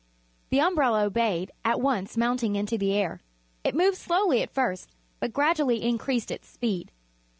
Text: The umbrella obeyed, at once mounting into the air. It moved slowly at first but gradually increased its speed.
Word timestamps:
The 0.49 0.59
umbrella 0.59 1.03
obeyed, 1.03 1.51
at 1.63 1.79
once 1.79 2.17
mounting 2.17 2.55
into 2.55 2.75
the 2.75 2.91
air. 2.93 3.21
It 3.63 3.75
moved 3.75 3.97
slowly 3.97 4.41
at 4.41 4.49
first 4.49 4.89
but 5.19 5.31
gradually 5.31 5.83
increased 5.83 6.31
its 6.31 6.47
speed. 6.47 6.91